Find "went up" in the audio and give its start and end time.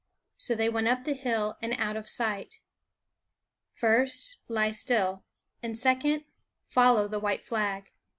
0.67-1.03